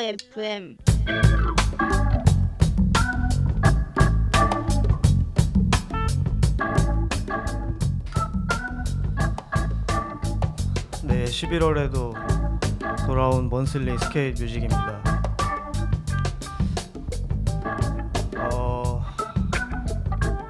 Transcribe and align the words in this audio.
FM 0.00 0.76
네, 11.02 11.24
11월에도 11.24 12.14
돌아온 13.06 13.48
Monthly 13.48 13.98
Skate 13.98 14.42
Music입니다. 14.42 15.02
어, 18.36 19.04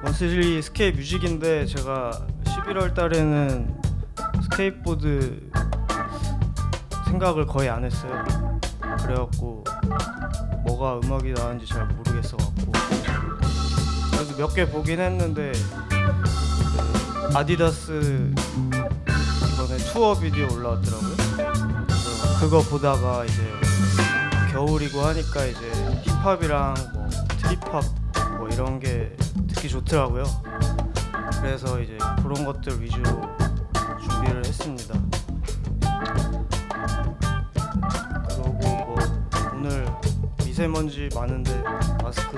Monthly 0.03 0.61
Skate 0.61 0.97
Music인데 0.97 1.65
제가 1.65 2.27
11월 2.43 2.93
달에는 2.93 3.81
스케이트보드 4.43 5.49
생각을 7.07 7.47
거의 7.47 7.69
안 7.69 7.83
했어요. 7.83 8.23
그래갖고 9.09 9.63
뭐가 10.67 10.99
음악이 11.03 11.33
나왔는지 11.33 11.65
잘 11.65 11.87
모르겠어 11.87 12.37
갖고 12.37 12.71
그래도 14.11 14.37
몇개 14.37 14.69
보긴 14.69 14.99
했는데 14.99 15.51
그 15.89 17.35
아디다스 17.35 18.33
이번에 19.53 19.77
투어 19.91 20.13
비디오 20.13 20.47
올라왔더라고요. 20.53 21.15
그래서 21.87 22.39
그거 22.39 22.61
보다가 22.61 23.25
이제 23.25 23.41
겨울이고 24.51 25.01
하니까 25.01 25.45
이제 25.45 25.71
힙합이랑 26.03 26.75
뭐 26.93 27.09
트립합 27.41 27.83
뭐 28.37 28.47
이런 28.49 28.79
게 28.79 29.15
듣기 29.47 29.69
좋더라고요. 29.69 30.23
그래서 31.41 31.81
이제 31.81 31.97
그런 32.21 32.45
것들 32.45 32.79
위주로 32.79 33.21
준비를 34.07 34.45
했습니다. 34.45 35.08
미세먼지 40.59 41.07
많은데 41.15 41.51
마스크 42.03 42.35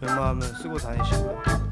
웬만하면 0.00 0.40
쓰고 0.40 0.78
다니시고요. 0.78 1.63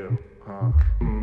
Yeah, 0.00 0.16
Huh? 0.46 0.72
Mm. 1.02 1.19